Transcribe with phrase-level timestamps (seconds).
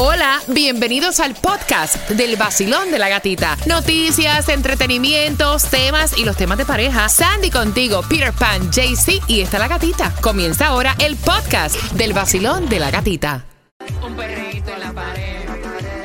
[0.00, 3.56] Hola, bienvenidos al podcast del vacilón de la gatita.
[3.66, 7.08] Noticias, entretenimientos, temas y los temas de pareja.
[7.08, 10.14] Sandy contigo, Peter Pan, JC y está la gatita.
[10.20, 13.44] Comienza ahora el podcast del vacilón de la gatita.
[14.00, 15.48] Un perrito en la pared.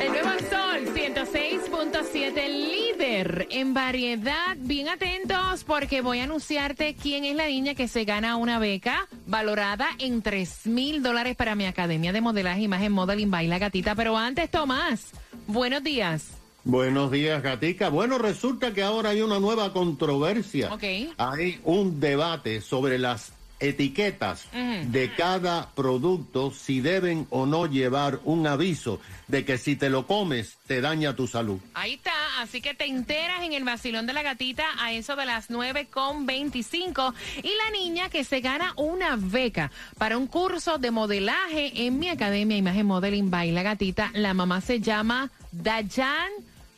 [0.00, 2.73] El nuevo sol 106.7
[3.14, 4.56] en variedad.
[4.58, 9.06] Bien atentos porque voy a anunciarte quién es la niña que se gana una beca
[9.26, 13.94] valorada en 3 mil dólares para mi academia de modelaje, imagen, modeling, baila gatita.
[13.94, 15.12] Pero antes, Tomás,
[15.46, 16.32] buenos días.
[16.64, 17.88] Buenos días, Gatica.
[17.88, 20.72] Bueno, resulta que ahora hay una nueva controversia.
[20.72, 20.84] Ok.
[21.18, 23.32] Hay un debate sobre las
[23.68, 29.90] etiquetas de cada producto, si deben o no llevar un aviso de que si te
[29.90, 31.58] lo comes te daña tu salud.
[31.74, 35.26] Ahí está, así que te enteras en el vacilón de la gatita a eso de
[35.26, 40.78] las 9 con 25 y la niña que se gana una beca para un curso
[40.78, 46.30] de modelaje en mi academia Imagen Modeling Baila Gatita, la mamá se llama Dayan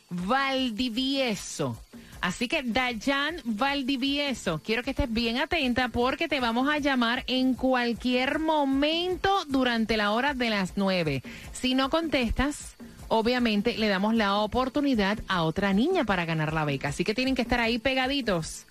[0.09, 1.77] Valdivieso.
[2.21, 7.53] Así que Dayan Valdivieso, quiero que estés bien atenta porque te vamos a llamar en
[7.53, 11.23] cualquier momento durante la hora de las 9.
[11.53, 12.75] Si no contestas,
[13.07, 16.89] obviamente le damos la oportunidad a otra niña para ganar la beca.
[16.89, 18.65] Así que tienen que estar ahí pegaditos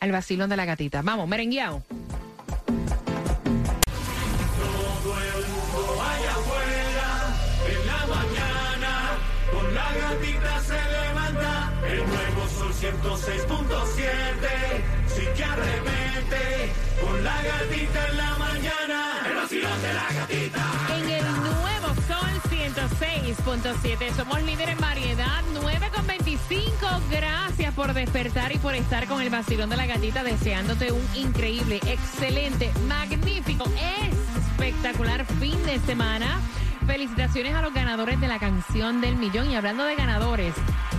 [0.00, 1.02] al vacilón de la gatita.
[1.02, 1.82] Vamos, merengueado.
[12.84, 14.04] 106.7,
[15.06, 20.62] sí que arremete, con la gatita en la mañana, el vacilón de la gatita.
[20.90, 26.86] En el nuevo Sol 106.7 somos líder en variedad, 9 con 25.
[27.10, 31.80] Gracias por despertar y por estar con el vacilón de la gatita, deseándote un increíble,
[31.86, 33.64] excelente, magnífico,
[34.58, 36.38] espectacular fin de semana.
[36.86, 39.50] Felicitaciones a los ganadores de la canción del millón.
[39.50, 40.52] Y hablando de ganadores,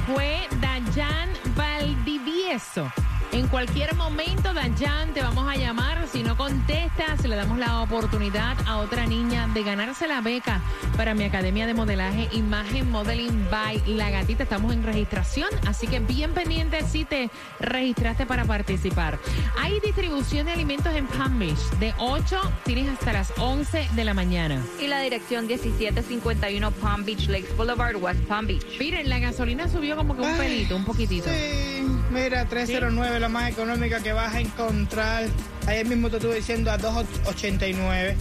[0.05, 2.91] fue Dayan Valdivieso.
[3.31, 6.07] En cualquier momento, Dayan, te vamos a llamar.
[6.11, 10.61] Si no contestas, le damos la oportunidad a otra niña de ganarse la beca
[10.95, 14.43] para mi academia de modelaje Imagen Modeling by La Gatita.
[14.43, 19.19] Estamos en registración, así que bien pendiente si te registraste para participar.
[19.59, 21.59] Hay distribución de alimentos en Palm Beach.
[21.79, 24.61] De 8 tienes hasta las 11 de la mañana.
[24.79, 28.63] y la dirección 1751 Palm Beach Lakes Boulevard, West Palm Beach.
[28.79, 31.29] Miren, la gasolina subió como que un pelito, un poquitito.
[31.29, 35.25] Sí, mira, 309 la más económica que vas a encontrar.
[35.67, 38.15] Ayer mismo te estuve diciendo a 289.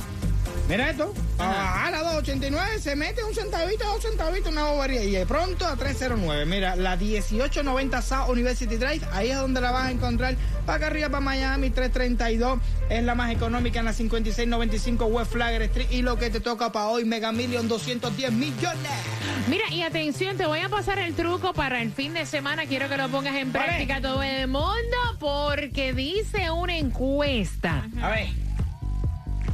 [0.67, 5.05] Mira esto, bajar a 289 se mete un centavito, dos centavitos, una bobería.
[5.05, 6.47] Y de pronto a 309.
[6.47, 10.37] Mira, la 1890 South University Drive, ahí es donde la vas a encontrar.
[10.65, 12.59] Para acá arriba, para Miami, 332
[12.89, 15.89] es la más económica en la 5695 West Flagler Street.
[15.91, 18.91] Y lo que te toca para hoy, Mega Million, 210 millones.
[19.49, 22.65] Mira, y atención, te voy a pasar el truco para el fin de semana.
[22.65, 23.67] Quiero que lo pongas en Vale.
[23.67, 28.44] práctica todo el mundo porque dice una encuesta A ver.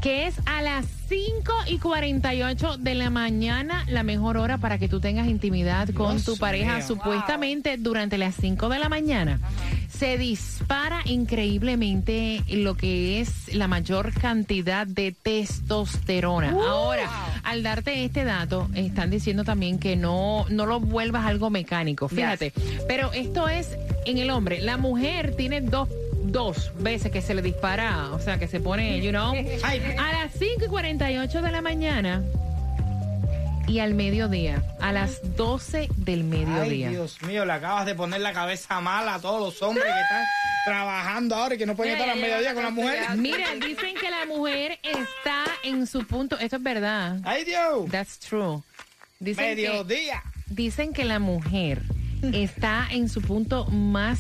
[0.01, 4.89] Que es a las 5 y 48 de la mañana la mejor hora para que
[4.89, 6.77] tú tengas intimidad con Dios tu pareja.
[6.77, 6.87] mío.
[6.87, 9.41] Supuestamente durante las 5 de la mañana
[9.89, 16.53] se dispara increíblemente lo que es la mayor cantidad de testosterona.
[16.53, 17.11] Ahora,
[17.43, 22.09] al darte este dato, están diciendo también que no, no lo vuelvas algo mecánico.
[22.09, 22.55] Fíjate.
[22.89, 24.61] Pero esto es en el hombre.
[24.61, 25.89] La mujer tiene dos
[26.23, 29.33] dos veces que se le dispara, o sea, que se pone, you know,
[29.63, 29.83] Ay.
[29.99, 32.23] a las 5 y 48 de la mañana
[33.67, 36.91] y al mediodía, a las 12 del Ay, mediodía.
[36.91, 40.25] Dios mío, le acabas de poner la cabeza mala a todos los hombres que están
[40.65, 43.09] trabajando ahora y que no pueden estar al mediodía con las mujeres.
[43.17, 47.19] Mira, dicen que la mujer está en su punto, esto es verdad.
[47.25, 47.91] ¡Ay, Dios!
[47.91, 48.63] That's true.
[49.21, 50.23] Dicen que, Mediodía.
[50.49, 51.83] dicen que la mujer
[52.33, 54.19] está en su punto más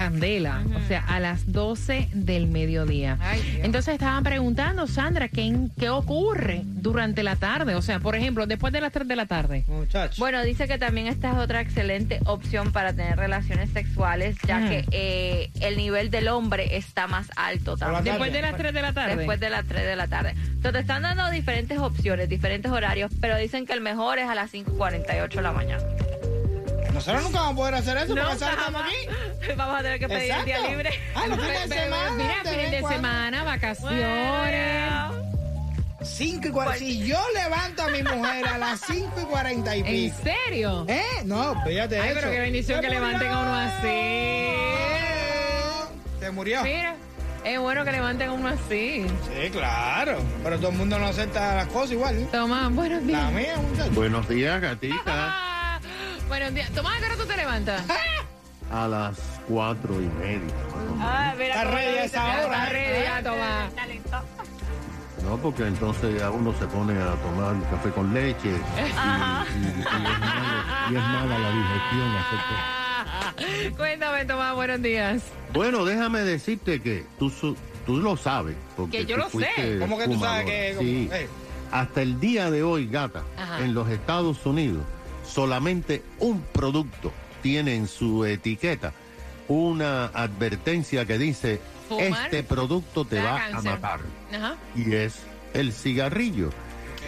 [0.00, 3.18] candela, o sea, a las 12 del mediodía.
[3.20, 3.60] Ay.
[3.62, 7.74] Entonces estaban preguntando, Sandra, ¿qué, ¿qué ocurre durante la tarde?
[7.74, 9.64] O sea, por ejemplo, después de las 3 de la tarde.
[9.68, 10.18] Muchachos.
[10.18, 14.86] Bueno, dice que también esta es otra excelente opción para tener relaciones sexuales, ya que
[14.90, 18.04] eh, el nivel del hombre está más alto también.
[18.04, 19.16] Después de las 3 de la tarde.
[19.16, 20.30] Después de las 3 de la tarde.
[20.30, 24.34] Entonces te están dando diferentes opciones, diferentes horarios, pero dicen que el mejor es a
[24.34, 25.84] las 5.48 de la mañana.
[26.92, 28.42] Nosotros nunca vamos a poder hacer eso porque ¿sabes?
[28.42, 28.82] estamos jamás.
[28.82, 29.52] aquí.
[29.56, 30.70] Vamos a tener que pedir el día Exacto.
[30.70, 30.90] libre.
[31.14, 32.10] Ah, los fines de Pero, semana.
[32.16, 32.96] Mira, fines en de cuando.
[32.96, 34.92] semana, vacaciones.
[36.02, 36.78] Cinco y cuarenta.
[36.78, 40.16] Si yo levanto a mi mujer a las 5 y 40 y ¿En pico.
[40.22, 40.84] serio?
[40.88, 41.02] ¿Eh?
[41.24, 42.18] No, fíjate Ay, eso.
[42.20, 43.86] pero qué bendición Se que levanten a uno así.
[43.86, 44.50] murió.
[46.20, 46.62] Se murió.
[46.62, 46.94] Mira,
[47.44, 49.06] Es bueno que levanten uno así.
[49.06, 50.18] Sí, claro.
[50.42, 52.16] Pero todo el mundo no acepta las cosas igual.
[52.18, 52.28] ¿eh?
[52.32, 53.22] Toma, buenos días.
[53.22, 53.90] La mía, muchacho.
[53.92, 55.46] Buenos días, gatita.
[56.30, 56.70] Ah, buenos días.
[56.70, 57.82] Tomás, ¿a qué hora tú te levantas?
[58.72, 59.18] A las
[59.48, 60.54] cuatro y media.
[61.00, 62.40] Ah, mira Está ready a esa hora.
[62.42, 63.74] Está ready, ya, Tomás.
[63.74, 64.16] Talento.
[65.24, 68.54] No, porque entonces ya uno se pone a tomar café con leche y, y- y-
[68.54, 72.16] y es, mala, y es mala la digestión.
[72.16, 73.76] hacer cosas.
[73.76, 75.22] Cuéntame, Tomás, buenos días.
[75.52, 77.56] Bueno, déjame decirte que tú, su-
[77.86, 78.54] tú lo sabes.
[78.76, 79.30] Porque Que yo tú lo sé.
[79.32, 80.44] fuiste ¿Cómo que tú sabes fumadora.
[80.46, 81.08] que- Sí.
[81.12, 81.28] Eh.
[81.72, 83.60] Hasta el día de hoy, gata, Ajá.
[83.64, 84.82] en los Estados Unidos,
[85.30, 87.12] solamente un producto
[87.42, 88.92] tiene en su etiqueta
[89.48, 93.72] una advertencia que dice, Fumar este producto te va a cáncer".
[93.72, 94.00] matar.
[94.32, 94.56] Ajá.
[94.76, 95.20] Y es
[95.54, 96.50] el cigarrillo.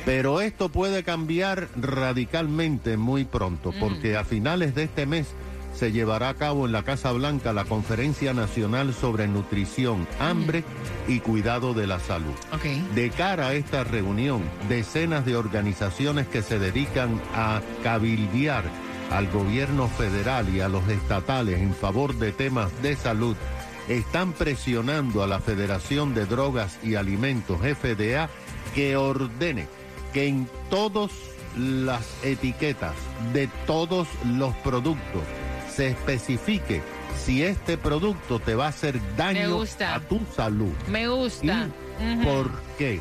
[0.05, 5.29] Pero esto puede cambiar radicalmente muy pronto, porque a finales de este mes
[5.75, 10.65] se llevará a cabo en la Casa Blanca la Conferencia Nacional sobre Nutrición, Hambre
[11.09, 12.35] y Cuidado de la Salud.
[12.95, 18.65] De cara a esta reunión, decenas de organizaciones que se dedican a cabildear
[19.11, 23.37] al gobierno federal y a los estatales en favor de temas de salud
[23.89, 28.31] están presionando a la Federación de Drogas y Alimentos, FDA,
[28.75, 29.67] que ordene
[30.13, 31.11] que en todas
[31.57, 32.95] las etiquetas
[33.33, 35.23] de todos los productos
[35.75, 36.83] se especifique
[37.25, 40.73] si este producto te va a hacer daño a tu salud.
[40.89, 41.69] Me gusta.
[42.01, 42.25] ¿Y Ujú.
[42.25, 43.01] por qué?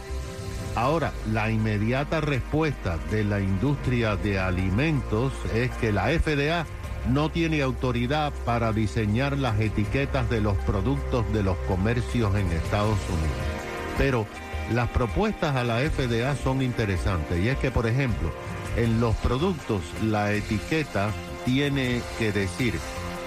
[0.76, 6.66] Ahora, la inmediata respuesta de la industria de alimentos es que la FDA
[7.10, 13.00] no tiene autoridad para diseñar las etiquetas de los productos de los comercios en Estados
[13.10, 13.98] Unidos.
[13.98, 14.26] Pero
[14.72, 18.32] las propuestas a la FDA son interesantes y es que, por ejemplo,
[18.78, 21.12] en los productos la etiqueta
[21.46, 22.74] tiene que decir,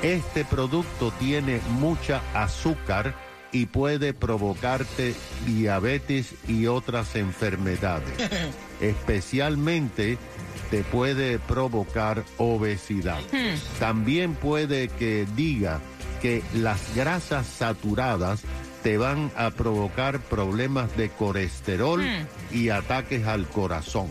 [0.03, 3.15] este producto tiene mucha azúcar
[3.53, 5.15] y puede provocarte
[5.47, 8.13] diabetes y otras enfermedades.
[8.81, 10.19] Especialmente
[10.71, 13.21] te puede provocar obesidad.
[13.79, 15.81] También puede que diga
[16.21, 18.43] que las grasas saturadas
[18.83, 22.03] te van a provocar problemas de colesterol
[22.51, 24.09] y ataques al corazón.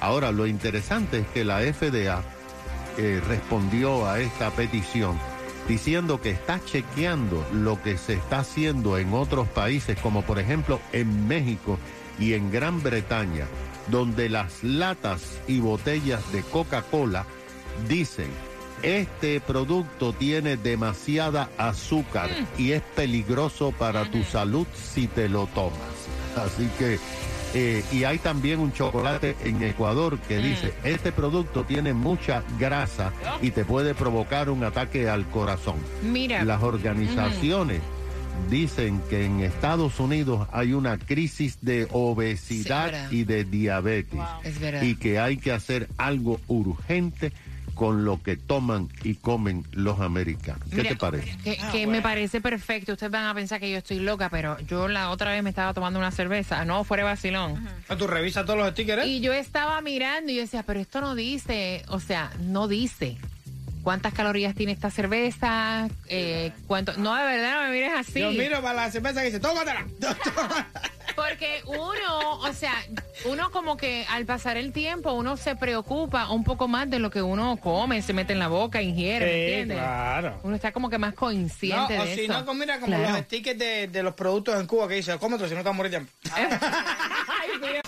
[0.00, 2.22] Ahora, lo interesante es que la FDA
[2.98, 5.18] eh, respondió a esta petición
[5.68, 10.80] diciendo que está chequeando lo que se está haciendo en otros países, como por ejemplo
[10.92, 11.78] en México
[12.18, 13.46] y en Gran Bretaña,
[13.88, 17.26] donde las latas y botellas de Coca-Cola
[17.88, 18.28] dicen,
[18.82, 25.80] este producto tiene demasiada azúcar y es peligroso para tu salud si te lo tomas.
[26.36, 26.98] Así que,
[27.58, 33.14] eh, y hay también un chocolate en Ecuador que dice, este producto tiene mucha grasa
[33.40, 35.76] y te puede provocar un ataque al corazón.
[36.02, 36.44] Mira.
[36.44, 37.80] Las organizaciones
[38.50, 44.82] dicen que en Estados Unidos hay una crisis de obesidad y de diabetes Es verdad.
[44.82, 47.32] y que hay que hacer algo urgente
[47.76, 50.62] con lo que toman y comen los americanos.
[50.70, 51.36] ¿Qué Mira, te parece?
[51.44, 52.92] Que, Ah, que me parece perfecto.
[52.94, 55.74] Ustedes van a pensar que yo estoy loca, pero yo la otra vez me estaba
[55.74, 56.64] tomando una cerveza.
[56.64, 57.68] No, fuera de vacilón.
[57.88, 59.04] Ah, Tú revisas todos los stickers.
[59.04, 59.06] ¿eh?
[59.08, 63.18] Y yo estaba mirando y yo decía, pero esto no dice, o sea, no dice
[63.82, 66.94] cuántas calorías tiene esta cerveza, eh, cuánto...
[66.96, 68.18] No, de verdad, no me mires así.
[68.18, 69.86] Yo miro para la cerveza que dice, tómatela.
[71.16, 72.74] Porque uno, o sea,
[73.24, 77.10] uno como que al pasar el tiempo, uno se preocupa un poco más de lo
[77.10, 79.78] que uno come, se mete en la boca, ingiere, ¿me Sí, entiendes?
[79.78, 80.40] claro.
[80.42, 82.42] Uno está como que más No, consciente o de si eso.
[82.44, 83.12] no, mira como Claro.
[83.12, 85.74] los stickers de, de los productos en Cuba que dice, cómetelo si no te vas
[85.74, 86.12] a morir de hambre.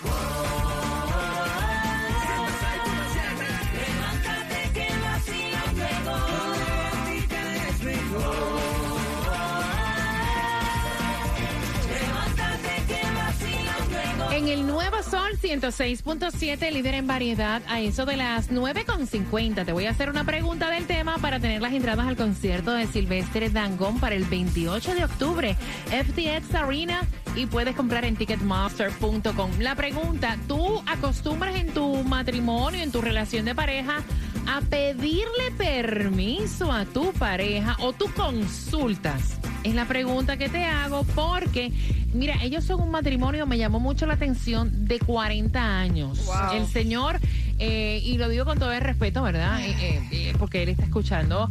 [15.11, 19.65] Sol 106.7, líder en variedad, a eso de las 9.50.
[19.65, 22.87] Te voy a hacer una pregunta del tema para tener las entradas al concierto de
[22.87, 29.51] Silvestre Dangón para el 28 de octubre, FTX Arena, y puedes comprar en ticketmaster.com.
[29.61, 34.03] La pregunta, ¿tú acostumbras en tu matrimonio, en tu relación de pareja,
[34.47, 39.39] a pedirle permiso a tu pareja o tú consultas?
[39.69, 41.71] Es la pregunta que te hago porque,
[42.15, 46.25] mira, ellos son un matrimonio, me llamó mucho la atención, de 40 años.
[46.25, 46.55] Wow.
[46.55, 47.21] El señor,
[47.59, 49.61] eh, y lo digo con todo el respeto, ¿verdad?
[49.61, 51.51] Eh, eh, eh, porque él está escuchando,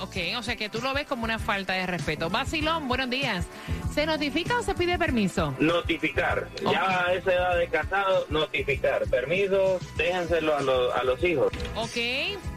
[0.03, 2.29] ok, o sea que tú lo ves como una falta de respeto.
[2.29, 3.47] Basilón, buenos días.
[3.95, 5.55] ¿Se notifica o se pide permiso?
[5.59, 6.49] Notificar.
[6.71, 9.07] Ya a esa edad de casado, notificar.
[9.07, 11.51] Permiso, déjenselo a, los- a los hijos.
[11.77, 11.97] Ok,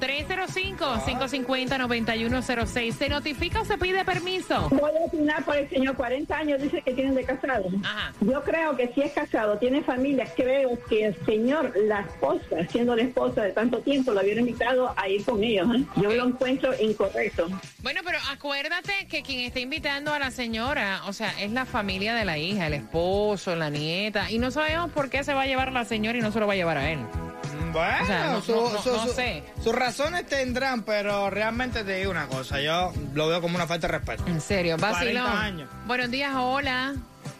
[0.01, 2.91] 305-550-9106.
[2.93, 4.67] ¿Se notifica o se pide permiso?
[4.69, 7.69] Voy a opinar por el señor, 40 años dice que tienen de casado.
[7.86, 8.12] Ajá.
[8.19, 12.96] Yo creo que si es casado, tiene familia, creo que el señor, la esposa, siendo
[12.98, 15.67] la esposa de tanto tiempo, lo hubiera invitado a ir con ellos.
[15.74, 15.84] ¿eh?
[16.01, 17.47] Yo lo encuentro incorrecto.
[17.79, 22.13] Bueno, pero acuérdate que quien está invitando a la señora, o sea, es la familia
[22.15, 25.45] de la hija, el esposo, la nieta, y no sabemos por qué se va a
[25.45, 27.00] llevar la señora y no se lo va a llevar a él.
[27.00, 29.43] Mm, Bueno, O sea, no- su- no- no- su- no su- sé.
[29.63, 33.88] sus razones tendrán, pero realmente te digo una cosa, yo lo veo como una falta
[33.88, 34.24] de respeto.
[34.27, 35.69] En serio, 40 vacilón.
[35.86, 36.95] Buenos días, hola.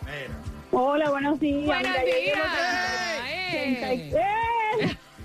[0.06, 0.38] Mira.
[0.72, 1.66] Hola, buenos días.
[1.66, 2.38] Buenos días.
[3.52, 4.18] 30.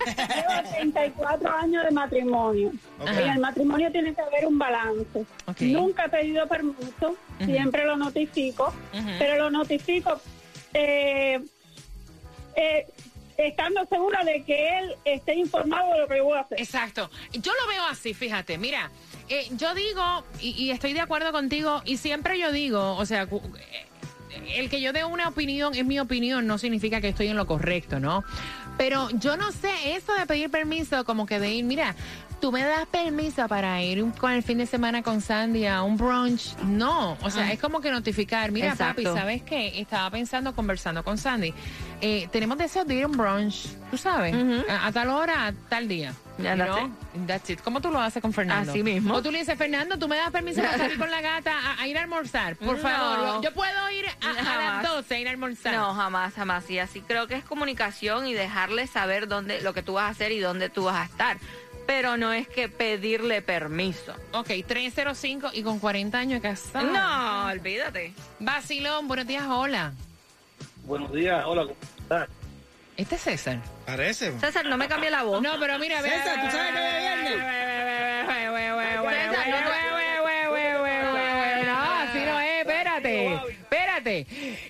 [0.06, 2.72] Llevo 34 años de matrimonio.
[3.00, 3.08] Ok.
[3.08, 5.24] En el matrimonio tiene que haber un balance.
[5.60, 8.72] Nunca he pedido permiso, siempre lo notifico,
[9.18, 10.20] pero lo notifico
[10.74, 11.40] eh,
[12.56, 12.86] eh,
[13.36, 16.60] estando segura de que él esté informado de lo que yo voy a hacer.
[16.60, 17.10] Exacto.
[17.32, 18.58] Yo lo veo así, fíjate.
[18.58, 18.90] Mira,
[19.28, 23.22] eh, yo digo, y, y estoy de acuerdo contigo, y siempre yo digo, o sea,
[23.22, 23.86] eh,
[24.54, 27.46] el que yo dé una opinión es mi opinión, no significa que estoy en lo
[27.46, 28.24] correcto, ¿no?
[28.78, 31.94] Pero yo no sé, eso de pedir permiso, como que de ir, mira,
[32.42, 35.82] tú me das permiso para ir un- con el fin de semana con Sandy a
[35.84, 36.56] un brunch.
[36.64, 39.04] No, o sea, es como que notificar, mira, papi.
[39.04, 39.80] ¿sabes qué?
[39.80, 41.54] Estaba pensando, conversando con Sandy.
[42.00, 44.34] Eh, tenemos deseos de ir a un brunch, tú sabes,
[44.68, 46.12] a, a tal hora, a tal día.
[46.38, 47.26] Ya, that's know?
[47.26, 47.60] That's it.
[47.60, 48.72] ¿Cómo tú lo haces con Fernando?
[48.72, 49.14] Así mismo.
[49.14, 51.80] O tú le dices, Fernando, tú me das permiso para salir con la gata a,
[51.82, 52.56] a ir a almorzar.
[52.56, 52.82] Por No.
[52.82, 54.88] favor, yo puedo ir a, a las Jamás.
[54.88, 55.74] 12 a ir a almorzar.
[55.74, 56.68] No, jamás, jamás.
[56.70, 60.08] Y así creo que es comunicación y dejarle saber dónde, lo que tú vas a
[60.08, 61.36] hacer y dónde tú vas a estar
[61.94, 64.14] pero no es que pedirle permiso.
[64.32, 66.90] Ok, 305 y con 40 años casado.
[66.90, 68.14] No, olvídate.
[68.38, 69.92] Basilón, buenos días, hola.
[70.86, 72.30] Buenos días, hola, ¿cómo estás?
[72.96, 73.58] Este es César.
[73.84, 74.32] Parece.
[74.40, 75.42] César, no me cambie la voz.
[75.42, 77.02] No, pero mira, César, ve, ve, ¿tú sabes que me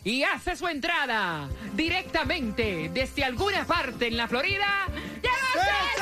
[0.05, 4.87] y hace su entrada directamente desde alguna parte en la Florida.
[5.23, 6.02] ¡Llega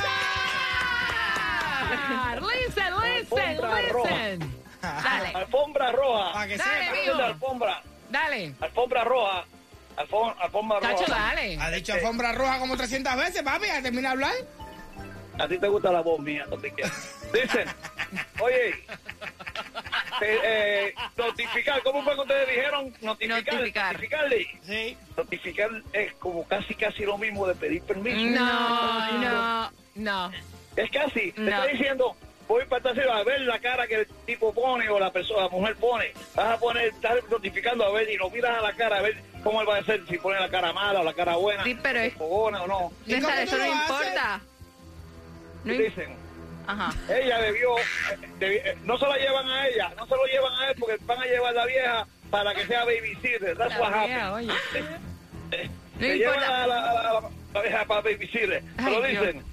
[1.91, 4.11] Listen, listen, Alfombra roja.
[4.11, 4.61] listen.
[4.83, 5.29] Dale.
[5.35, 6.33] Alfombra roja.
[6.33, 7.27] Para que Dale, sepa.
[7.27, 9.45] alfombra, Dale, alfombra roja.
[9.97, 11.19] Alfom- alfombra Cacho, roja.
[11.21, 11.59] dale.
[11.61, 14.33] Ha dicho alfombra roja como 300 veces, papi, ya termina de hablar.
[15.39, 16.93] A ti te gusta la voz mía, no te quieres.
[17.33, 17.69] Dicen,
[18.41, 22.95] oye, eh, eh, notificar, ¿cómo fue que ustedes dijeron?
[23.01, 23.55] Notificar.
[23.55, 23.93] Notificar.
[23.95, 24.47] Notificarle.
[24.67, 24.97] Sí.
[25.17, 28.39] Notificar es como casi casi lo mismo de pedir permiso.
[28.41, 30.31] No, no, no.
[30.77, 31.51] Es casi, te No.
[31.51, 32.17] está diciendo,
[32.49, 35.43] voy para esta ciudad a ver la cara que el tipo pone o la persona,
[35.43, 36.13] la mujer pone.
[36.35, 39.17] Vas a poner, estar notificando a ver y lo miras a la cara a ver
[39.43, 41.77] cómo él va a ser, si pone la cara mala o la cara buena, Sí,
[41.83, 42.93] pero es- fogona o no.
[43.07, 44.41] ¿Y César, cómo eso no lo importa.
[45.65, 46.17] No Dicen,
[46.67, 46.95] Ajá.
[47.13, 47.83] ella debió, eh,
[48.39, 50.97] debi- eh, no se la llevan a ella, no se lo llevan a él porque
[51.05, 53.57] van a llevar a la vieja para que sea babysitter.
[53.59, 54.51] That's what La vieja, happened.
[54.51, 55.01] oye.
[56.01, 56.63] No Se llevan importa.
[56.63, 58.63] a la, a la- a la- la vieja para babysitter.
[58.77, 59.27] Pero Ay, Dios.
[59.27, 59.45] dicen,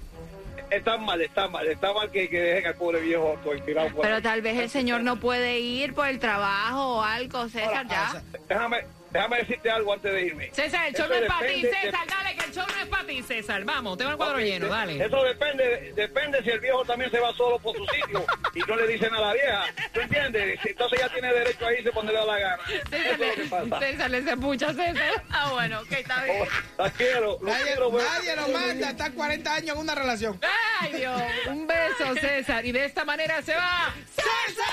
[0.69, 4.15] está mal, está mal, está mal que, que dejen al pobre viejo tirado por Pero
[4.17, 4.21] ahí.
[4.21, 8.21] tal vez el señor no puede ir por el trabajo o algo, César, ya.
[8.47, 8.77] Déjame,
[9.17, 10.49] déjame decirte algo antes de irme.
[10.53, 12.87] César, el show no es para ti, de- César, dale, que el show no es
[12.87, 13.63] para ti, César.
[13.63, 15.03] Vamos, tengo el cuadro lleno, dale.
[15.03, 18.75] Eso depende, depende si el viejo también se va solo por su sitio y no
[18.75, 19.63] le dicen a la vieja.
[19.91, 20.59] ¿Tú entiendes?
[20.63, 22.63] Entonces ya tiene derecho a irse cuando le da la gana.
[22.67, 23.79] Eso César, es lo que le, pasa.
[23.79, 25.23] César, le se pucha, César.
[25.31, 26.43] Ah, bueno, ok, está bien.
[26.77, 27.89] Oh, la quiero, lo Nadie, quiero.
[27.91, 28.03] pues.
[28.05, 30.39] nadie lo manda a estar 40 años en una relación.
[30.81, 31.21] Ay, Dios.
[31.47, 32.65] Un beso, César.
[32.65, 33.93] Y de esta manera se va.
[34.15, 34.67] César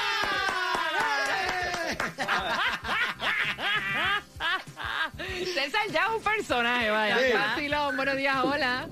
[5.90, 7.18] ya es un personaje, vaya.
[7.18, 7.32] Sí.
[7.32, 8.88] Vacilón, buenos días, hola.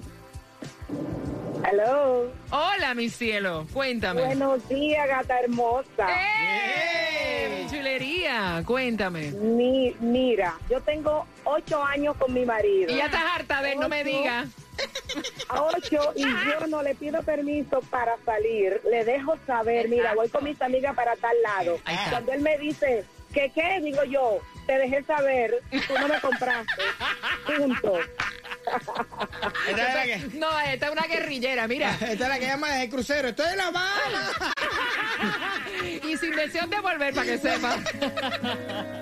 [1.64, 2.32] Hello.
[2.50, 3.66] Hola, mi cielo.
[3.72, 4.22] Cuéntame.
[4.22, 6.08] Buenos días, gata hermosa.
[6.08, 7.62] ¡Eh!
[7.64, 8.62] Mi chulería.
[8.66, 9.30] Cuéntame.
[9.30, 12.92] Mi, mira, yo tengo ocho años con mi marido.
[12.92, 14.48] Y ya estás harta de él, no me digas.
[15.48, 18.80] A ocho y yo no le pido permiso para salir.
[18.90, 21.78] Le dejo saber, mira, voy con mis amigas para tal lado.
[22.10, 23.80] Cuando él me dice, ¿qué qué?
[23.82, 26.82] Digo yo, te dejé saber, tú no me compraste.
[27.46, 27.98] Punto.
[29.68, 31.90] Esta es la que, No, esta es una guerrillera, mira.
[32.00, 33.28] esta es la que llama desde el crucero.
[33.28, 34.30] Estoy en La Habana.
[35.82, 37.76] Y sin deseo de volver, para que sepa.